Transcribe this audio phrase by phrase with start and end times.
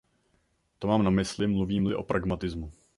[0.79, 2.71] To mám na mysli, mluvím-li o pragmatismu.